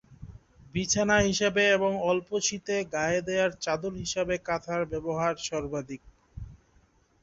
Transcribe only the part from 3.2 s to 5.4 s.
দেয়ার চাদর হিসেবে কাঁথার ব্যবহার